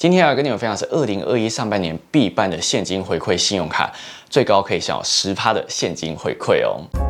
[0.00, 3.92] 今天要跟你们分享是二零二一上半年必办的现金回馈信用卡，
[4.30, 7.09] 最高可以享有十趴的现金回馈哦。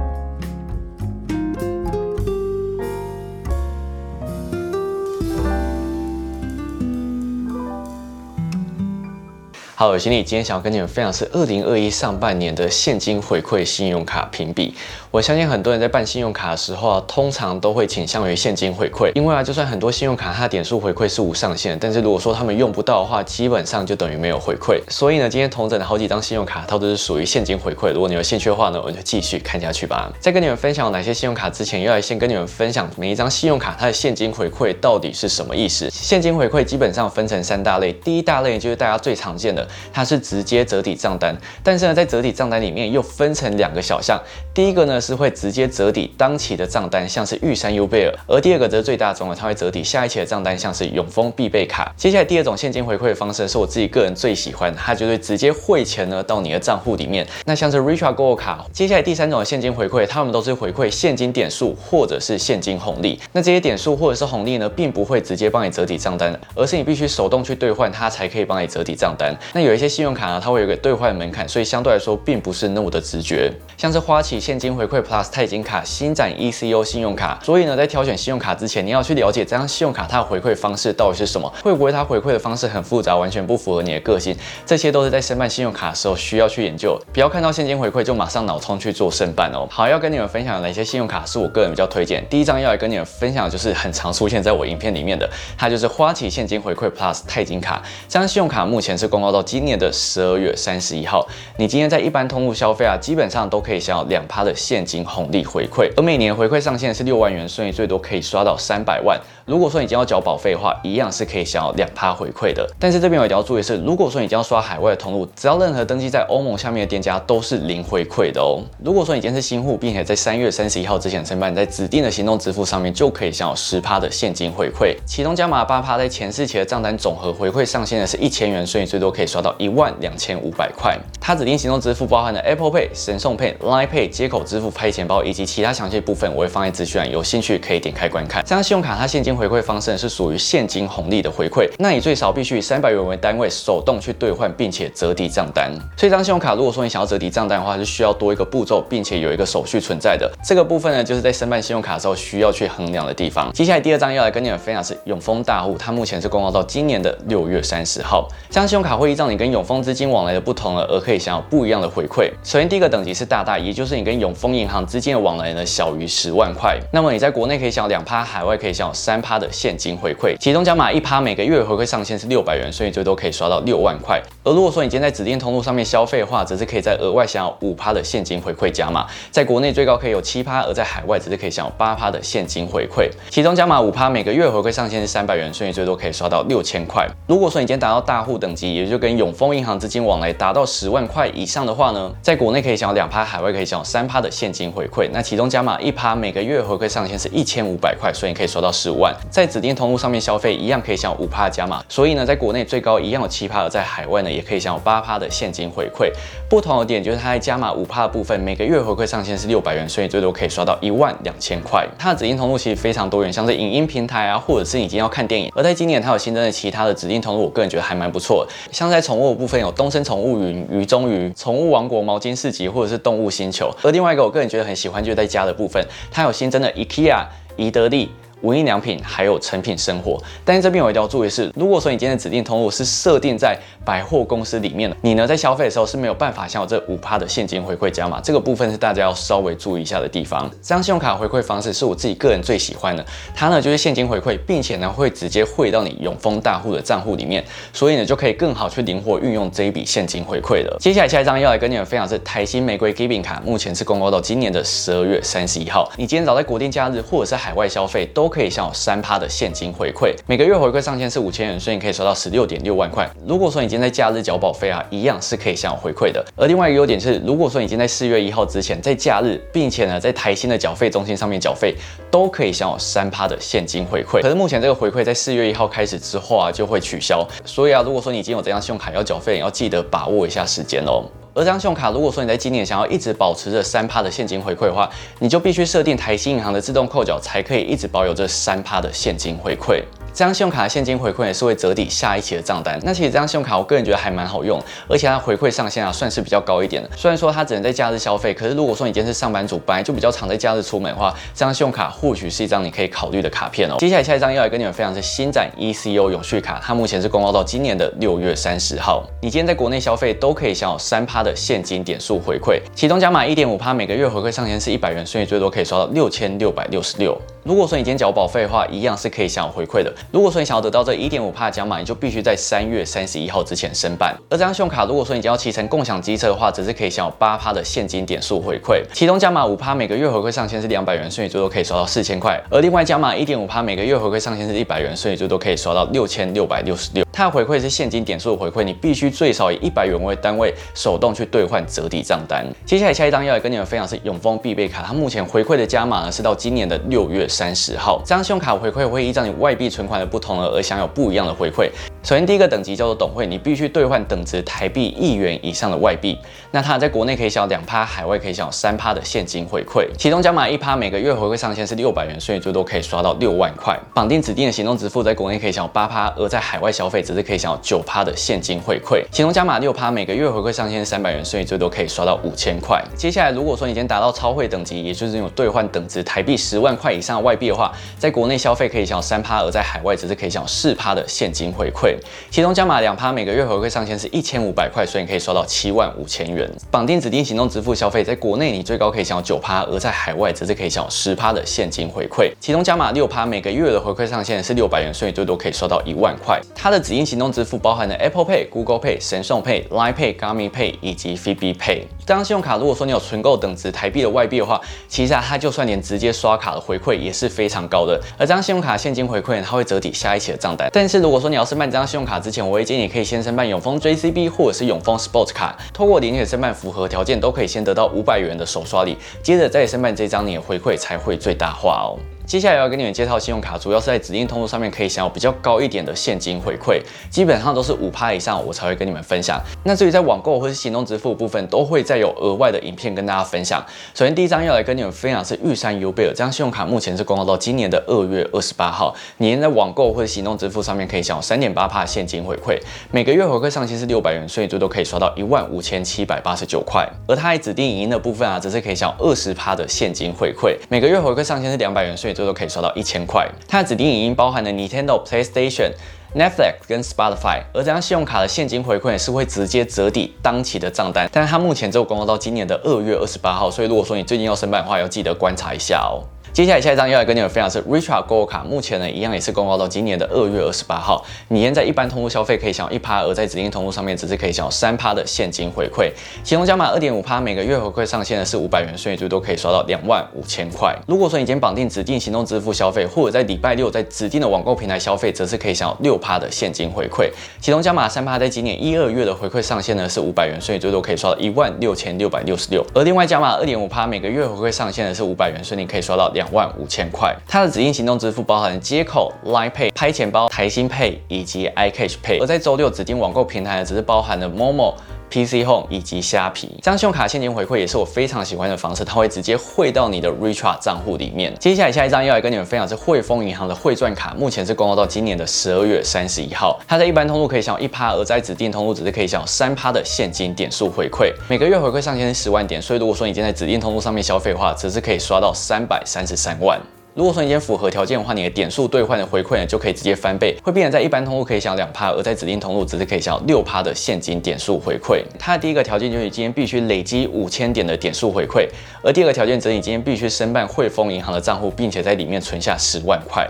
[9.80, 14.74] 好，有心里今天想要跟你们分享是二零二一上半年的现金回馈信用卡评比。
[15.10, 24.78] 我相信很多人在办信用卡的时候啊，通常都会倾向于现金回馈，因为啊，就算很多信用卡它点数回馈是无上限，但是如果说他们用不到的话，基本上就等于没有回馈。
[24.90, 27.90] 所以呢，今天同整的好几张信用卡，它都是属于现金回馈。
[27.90, 30.12] 如果你有兴趣的话呢，我们就继续看下去吧。
[30.20, 35.88] 在跟你们分享哪些信用卡之前，要来先跟你们分享每一张信用卡它的现金回馈到底是什么意思。
[35.90, 39.66] 现金回馈基本上分成三大类，第一大类就是大家最常见的。
[39.92, 44.20] 它是直接折抵账单，但是呢，在折抵账单里面又分成两个小项，
[44.54, 51.92] 第一个呢是会直接折抵当期的账单，像是玉山 U 贝尔，而第二个则是最大宗的，它会折抵下一期的账单，像是永丰必备卡。
[51.96, 57.26] 接下来第二种现金回馈的方式是我自己个人最喜欢，它就会直接汇钱呢到你的账户里面。
[57.44, 63.20] 那像是 Richard Gold 卡，接下来第三种现金回馈，他们都是回馈现金点数或者是现金红利。
[63.32, 69.34] 那这些点数或者是红利呢，并不会直接帮你折抵账单，而是你必须手动去兑换，它才可以帮你折抵账单。
[69.62, 73.52] 有一些信用卡呢，它会有个兑换门槛，所以相对来说并不是那么的直觉。
[73.76, 84.36] 像是花旗现金回馈 Plus 钛金卡、新展 ECO 信用卡，所以呢，在挑选信用卡之前，你要去了解这张信用卡它的回馈方式到底是什么，会不会它回馈的方式很复杂，完全不符合你的个性，
[84.66, 87.00] 这些都是在申办信用卡的时候需要去研究。
[87.12, 89.66] 不要看到现金回馈就马上脑冲去做申办哦。
[89.70, 92.22] 好，要跟你们分享哪些信用卡是我个人比较推荐。
[92.28, 97.82] 第一张要来跟你们分享的就是很常出现在我影片里面的，它就是花旗现金回馈 Plus 钛金卡。
[98.06, 109.20] 这张信用卡目前是公告到今年的十二月三十一号，你今天在一般通路消费啊，基本上都可以享有两趴的现金红利回馈，而每年回馈上限是六万元，所以最多可以刷到三百万。
[109.46, 112.68] 如果说你今天要缴保费的话，一样是可以享有两趴回馈的。
[112.78, 118.60] 但是这边有一定要注意的是，如果说你今天要刷海外的通路，只要任何登记在欧盟下面的店家都是零回馈的哦。
[118.84, 130.98] 如果说你今天是新户，并且在三月三十一号之前申办，在指定的行动支付上面就可以享有十趴的现金回馈，其中加码八趴在前四期的账单总和回馈上限呢是一千元，所以你最多可以刷到一万两千五百块。
[131.20, 138.42] 它指定行动支付包含了 Apple Pay、神送 Pay、Line Pay 接口支付、拍钱包以及其他详细部分，我会放在资讯栏，有兴趣可以点开观看。
[138.42, 145.70] 这张信用卡它现金回馈方式是属于现金红利的回馈，那你最少必须以三百元为单位手动去兑换，并且折抵账单。
[145.96, 150.30] 所以这张信用卡如果说你想要折抵账单的话，是需要多一个步骤，并且有一个手续存在的。
[150.44, 153.52] 这个部分呢，就是在申办信用卡的时候需要去衡量的地方。
[153.52, 158.28] 接下来第二张要来跟你们分享是永丰大户，它目前是公告到今年的六月三十号。
[158.48, 162.30] 这张信用卡会依照你跟永丰资金往来的不同了，而可以享有不一样的回馈。
[162.42, 174.20] 首先第一个等级是大大，也就是你跟永丰银行之间的往来呢小于十万块，那么你在国内可以享有两趴，海外可以享有三趴的现金回馈，其中加码一趴，每个月回馈上限是六百元，所以最多可以刷到六万块。
[174.42, 187.06] 而如果说你今天在指定通路上面消费的话，则是可以在额外享有五趴的现金回馈加码，在国内最高可以有七趴，而在海外则是可以享有八趴的现金回馈，其中加码五趴，每个月回馈上限是三百元，所以最多可以刷到六千块。
[187.26, 199.09] 如果说你今天达到大户等级，也就跟永丰银行资金往来达到十万块以上的话呢，在国内可以享有两趴，海外可以享有三趴的现金回馈，那其中加码一趴，每个月回馈上限是一千五百块，所以你可以刷到十五万。
[199.30, 206.10] 在指定通路上面消费一样可以享五趴加码，所以呢，在国内最高一样有七趴，而在海外呢也可以享有八趴的现金回馈。
[206.48, 211.86] 不同的点就是它在加码五趴的部分，每个月回馈上限是六百元，所以最多可以刷到一万两千块。
[211.98, 215.50] 它的指定通路其实非常多元，像是影音平台啊，或者是你今天要看电影。
[215.54, 218.52] 而在今年它有新增的其他的指定通路，我个人觉得还蛮不错的。
[218.72, 223.70] 像在宠物部分有东森宠物云、鱼中鱼、宠物王国、毛巾市集，或者是动物星球。
[223.82, 227.24] 而另外一个我个人觉得很喜欢就是在家的部分，它有新增的 IKEA、
[227.56, 228.10] 宜得利。
[228.42, 240.50] 无印良品还有成品生活，但是这边我一定要注意的是，如果说你今天的指定通路是设定在百货公司里面的，你呢在消费的时候是没有办法享有这五趴的现金回馈加码，这个部分是大家要稍微注意一下的地方。
[240.62, 250.76] 这张信用卡回馈方式是我自己个人最喜欢的，它呢就是现金回馈，并且呢会直接汇到你永丰大户的账户里面，所以呢就可以更好去灵活运用这一笔现金回馈了。
[250.80, 263.10] 接下来下一张要来跟你们分享是台新玫瑰 Giving 卡，目前是公告到今年的十二月三十一号，你今天早在国定假日或者是海外消费都可以享有三趴的现金回馈，每个月回馈上限是五千元，所以你可以收到十六点六万块。
[263.26, 266.24] 如果说你今天在假日缴保费啊，一样是可以享有回馈的。
[266.36, 271.74] 而另外一个优点是，如果说你今天在四月一号之前在假日，并且呢在台新的缴费中心上面缴费，
[272.10, 274.22] 都可以享有三趴的现金回馈。
[274.22, 281.04] 可是目前这个回馈在四月一号开始之后啊就会取消，所以啊如果说你已经有这张信用卡要缴费，要记得把握一下时间哦。
[281.32, 284.90] 而这张信用卡，如果说你在今年想要一直保持着三趴的现金回馈的话，
[285.20, 289.82] 你就必须设定台新银行的自动扣缴，才可以一直保有这三趴的现金回馈。
[290.12, 292.78] 这张信用卡的现金回馈也是会折抵下一期的账单。
[292.82, 296.90] 那其实这张信用卡我个人觉得还蛮好用，而且它回馈上限啊算是比较高一点的。
[296.96, 303.76] 虽然说它只能在假日消费，可是如果说你今天是上班族，本来就比较常在假日出门的话，这张信用卡或许是一张你可以考虑的卡片哦。
[303.78, 309.04] 接下来下一张要来跟你们分享是新展 ECO 永续卡，它目前是公告到今年的六月三十号。
[309.22, 317.16] 你今天在国内消费都可以享有三趴的现金点数回馈，其中加码一点五趴，每个月回馈上限是一百元，所以最多可以刷到六千六百六十六。
[317.42, 319.90] 如果说你今天缴保费的话，一样是可以享有回馈的。
[320.10, 324.14] 如果说你想要得到这一点五帕的奖码，你就必须在三月三十一号之前申办。
[324.28, 328.82] 而这张信用卡，如果说你将要骑乘共享机车的话，只是可以享有八趴的现金点数回馈。
[328.92, 332.40] 其中加码五趴，每个月回馈上限是两百元，所以最多可以刷到四千块。
[332.50, 337.04] 而另外加码一点五趴，每个月回馈上限是一百元，所以最多可以刷到六千六百六十六。
[337.12, 342.46] 它的回馈是现金点数回馈，你必须最少以一百元为单位手动去兑换折抵账单。
[342.64, 348.00] 接下来下一张要来跟你们分享是永丰必备卡，它目前回馈的加码呢是到今年的六月三十号。
[348.04, 351.68] 这张信用卡回馈会依照你外币存款的不同而享有不一样的回馈。
[352.02, 356.18] 首先第一个等级叫做董会，你必须兑换等值台币一元以上的外币。
[356.50, 359.86] 那它在国内可以享有两趴，海外可以享有三趴的现金回馈。
[359.98, 363.78] 其中加码一趴，每个月回馈上限是六百元，所以最多可以刷到六万块。
[363.92, 369.04] 绑定指定的行动支付，在国内可以享有八趴，而在海外消费只是可以享有九趴的现金回馈。
[369.12, 372.82] 其中加码六趴，每个月回馈上限是三百元，所以最多可以刷到五千块。
[372.96, 381.89] 接下来如果说已经达到超会等级，也就是有兑换等值台币十万块以上的外币的话，在国内消费可以享有三趴，而在海外只是可以享有四趴的现金回馈。
[382.30, 386.50] 其中加码两趴，每个月回馈上限是一千五百块，所以你可以刷到七万五千元。
[386.70, 392.30] 绑定指定行动支付消费，在国内你最高可以享有九趴，而在海外则是可以享有十趴的现金回馈。
[392.40, 396.40] 其中加码六趴，每个月的回馈上限是六百元，所以最多可以刷到一万块。
[396.54, 401.82] 它的指定行动支付包含了 Apple Pay、Google Pay、神送 Pay、Line Pay、Garmin Pay 以及 FIB Pay。
[402.00, 408.00] 这张信用卡如果说你有存够等值台币的外币的话，其实啊它就算连直接刷卡的回馈也是非常高的。
[408.18, 410.68] 而这张信用卡现金回馈它会折抵下一期的账单。
[410.72, 421.98] 但是如果说你要申办这张信用卡之前，我会建议你可以先申办永丰 JCB 或者是永丰 Sport 卡，透过连接申办符合条件都可以先得到五百元的首刷礼，接着再申办这张你的回馈才会最大化哦。
[422.30, 426.80] 接下来要跟你们介绍信用卡，主要是在指定通路上面可以享有比较高一点的现金回馈，
[427.10, 429.42] 基本上都是五趴以上，我才会跟你们分享。
[429.64, 433.60] 那至于在网购或是行动支付部分，都会再有额外的影片跟大家分享。
[433.94, 442.56] 首先第一张要来跟你们分享是玉山 U 贝尔这张信用卡，目前是公告到今年的二月二十八号，你在网购或者行动支付上面可以享有三点八趴现金回馈，
[442.92, 446.88] 每个月回馈上限是六百元，所以最多可以刷到一万五千七百八十九块。
[447.08, 453.00] 而它在指定影音的部分啊，则是可以享有二十趴的现金回馈，每个月回馈上限是两百元，所以最多可以刷到一千。
[453.06, 455.72] 块，它的指定影音包含了 Nintendo、PlayStation、
[456.14, 466.04] Netflix 跟 Spotify，而这张信用卡的现金回馈是会直接折抵当期的账单，但是它目前只有公告到今年的二月二十八号，所以如果说你最近要申办的话，要记得观察一下哦。
[466.32, 471.04] 接下来下一张要来跟你们分享是 Richard Gold 卡，目前呢一样也是公告到今年的二月二十八号。
[471.26, 475.90] 你现在一般通路消费可以享有一趴，而在指定通路上面只是可以享有三趴的现金回馈。
[476.22, 480.72] 其中加码二点五趴，每个月回馈上限呢是五百元，所以最多可以刷到两万五千块。
[480.86, 487.10] 如果说你已经绑定指定行动支付消费，或者在礼拜六在指定的网购平台消费，则是可以享有六趴的现金回馈。
[487.40, 492.64] 其中加码三趴，在今年一二月的回馈上限呢是五百元，所以最多可以刷到一万六千六百六十六。
[492.72, 497.16] 而另外加码二点五趴，每个月回馈上限呢是五百元，所以你可以刷到两万五千块。
[497.26, 504.74] 它的指定行动支付包含接口、Line Pay、拍钱包、台新 Pay 以及 iCash Pay，而在周六指定网购平台呢，只是包含了 Momo。
[505.10, 511.34] PC Home 以及虾皮，这张信用卡现金回馈也是我非常喜欢的方式，它会直接汇到你的 Recharge 账户里面。
[511.38, 526.60] 接下来下一张要来跟你们分享是汇丰银行的汇赚卡，目前是公告到今年的十二月三十一号，它在一般通路可以享有一趴，而在指定通路只是可以享有三趴的现金点数回馈，每个月回馈上限是十万点，所以如果说你今天在指定通路上面消费的话，只是可以刷到三百三十三万。
[526.92, 535.04] 如果说你今天符合条件的话，你的点数兑换的回馈呢就可以直接翻倍，会变成在一般通路可以享两趴，而在指定通路只是可以享六趴的现金点数回馈。
[535.16, 538.48] 它的第一个条件就是你今天必须累积五千点的点数回馈，
[538.82, 543.24] 而第二个条件则是你今天必须申办汇丰银行的账户，并且在里面存下十万块。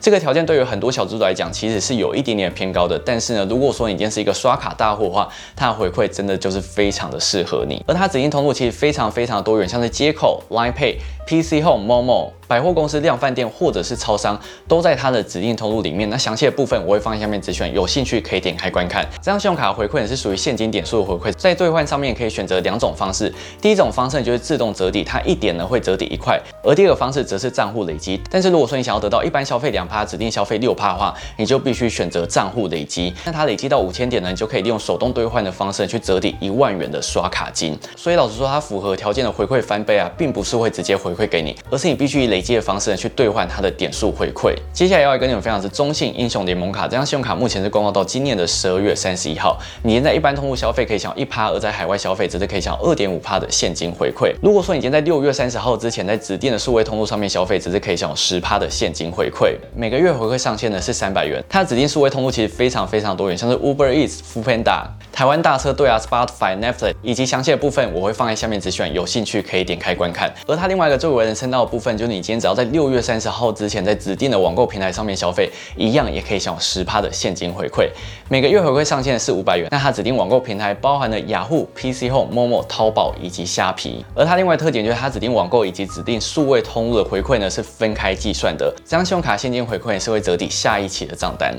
[0.00, 3.00] 这个条件对于很多小资主来讲，其实是有一点点偏高的。
[3.04, 7.82] 但是呢，如果说你今天是一个刷卡大户的话，它的回馈真的就是非常的适合你。
[7.86, 12.30] 而它指定通路其实非常非常多元，像是接口、Line Pay、PC Home、Momo。
[12.48, 16.08] 百货公司、量贩店或者是超商都在它的指定通路里面。
[16.08, 19.04] 那详细的部分我会放在下面资讯，有兴趣可以点开观看。
[19.16, 23.34] 这张信用卡的回馈也是属于现金点数的回馈，在兑换上面可以选择两种方式。
[23.60, 28.22] 第一种方式就是自动折抵，它一点呢会折抵一块；而第二个方式则是账户累积。
[28.30, 33.12] 但是如果说你想要得到一般消费两趴，指定消费六趴的话，你就必须选择账户累积。
[33.24, 37.76] 那它累积到五千点呢，你就可以利用手动兑换的方式去折抵一万元的刷卡金。
[37.96, 44.54] 所以老实说，它符合条件的回馈翻倍啊，并不是会直接回馈给你，而是你必须以累积的方式呢去兑换它的点数回馈。
[44.72, 49.58] 接下来要跟你们分享是中信英雄联盟卡，这张信用卡目前是公告到今年的十二月三十一号。
[49.82, 54.34] 你现在一般通路消费可以享一趴，而在海外消费则是可以享二点五趴的现金回馈。
[54.42, 59.54] 如果说你今天在六月三十号之前在指定的数位通路上面消费，只是可以享十趴的现金回馈。
[59.74, 61.42] 每个月回馈上限呢是三百元。
[61.48, 70.32] 它的指定数位通路其实非常非常多元，像是 Uber Eats、f o o p a n d a、台湾大车队啊、Spotify、Netflix 以及详细的部分我会放在下面资讯，有兴趣可以点开观看。
[70.46, 77.88] 而它另外一个最为人称道的部分，就是你今天只要在六月三十号之前在指定的网购平台上面消费，一样也可以享有十趴的现金回馈。
[78.28, 79.68] 每个月回馈上限是五百元。
[79.70, 84.04] 那它指定网购平台包含了雅虎、PC Home、Momo、淘宝以及虾皮。
[84.16, 91.54] 而它另外特点就是它指定网购以及指定数位通路的回馈呢是分开计算的，这张信用卡现金回馈是会折抵下一期的账单。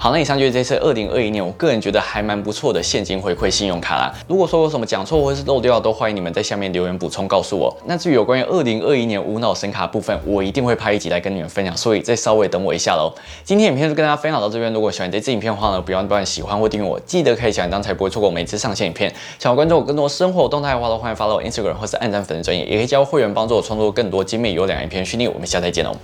[0.00, 4.14] 好，那以上就是这次二零二一年，我个人觉得还蛮不错的现金回馈信用卡啦。
[4.28, 7.76] 如果说有什么讲错或是漏掉，都欢迎你们在下面留言补充告诉我。
[7.84, 13.12] 那至于有关于二零二一年无脑神卡部分，我一定会拍一集来跟你们分享，所以再稍微等我一下喽。
[13.42, 19.12] 今天影片就跟大家分享到这边，如果喜欢这支影片的话呢，不要忘记喜欢或订阅我，记得可以喜欢，当才不会错过每次上线影片。
[19.40, 25.28] 想要关注我更多生活动态的话，都欢迎发到我 Instagram 或是按赞粉丝专业，也可以加入会员帮助我创作更多精美优良影片训练。
[25.28, 25.96] 我们下次再见喽，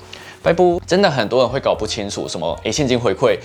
[0.43, 0.65] 拜拜。
[0.85, 3.39] 真的很多人会搞不清楚什么诶现金回馈。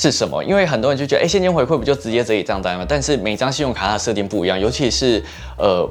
[0.00, 0.42] 是什么？
[0.42, 2.86] 因为很多人就觉得，哎，现金回馈不就直接折一账单吗？
[2.88, 5.22] 但是每张信用卡它的设定不一样，尤其是
[5.58, 5.86] 呃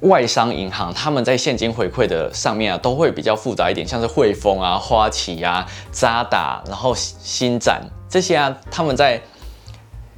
[0.00, 9.22] 外商银行，他们在现金回馈的上面啊，都会比较复杂一点，像是汇丰啊、花旗啊、渣打，然后新展这些啊，他们在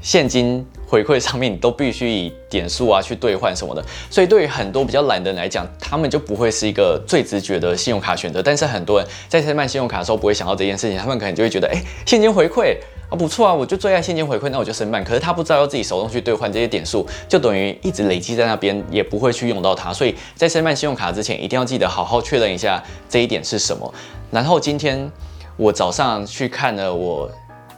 [0.00, 0.66] 现金。
[0.92, 8.42] 回馈上面你都必须以点数啊去兑换什么的，所以对于很多比较懒的人来讲，他们就不会是一个最直觉的信用卡选择。
[8.42, 12.76] 但是很多人在申办信用卡的时候不会想到这件事情，他们可能就会觉得，哎，现金回馈
[13.08, 15.02] 啊不错啊，我就最爱现金回馈，那我就申办。
[15.02, 19.94] 可是他不知道要自己手动去兑换这些点数，就等于一直累积在那边，也不会去用到它。
[19.94, 23.94] 所以在申办信用卡之前，一定要记得好好确认一下这一点是什么。
[24.30, 25.10] 然后今天
[25.56, 27.30] 我早上去看了我。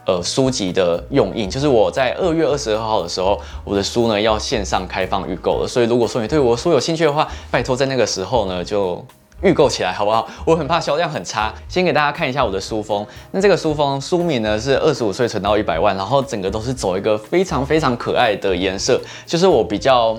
[0.05, 5.67] 呃，书籍的用印，就是我在二月二十二号的时候，我的书呢要线上开放预购了。
[5.67, 9.03] 所以如果说你对我书有兴趣的话，拜托在那个时候呢就
[9.41, 10.27] 预购起来，好不好？
[10.45, 11.53] 我很怕销量很差。
[11.67, 20.15] 先给大家看一下我的书封，那这个书封书名呢是二十五岁存到一百万，然后整个都是走一个非常非常可爱的颜色，就是我比较。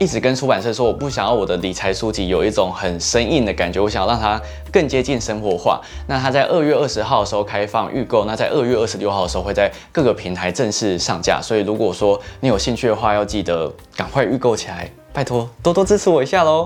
[0.00, 4.40] 一直跟出版社说，我不想要我的理财书籍有一种很生硬的感觉，我想要让它
[4.72, 5.80] 更接近生活化。
[6.08, 11.40] 那它在二月二十号的时候开放预购，那在二月二十六号的时候会在各个平台正式上架。
[11.40, 16.62] 所以如果说你有兴趣的话，要记得赶快预购起来，拜托多多支持我一下喽。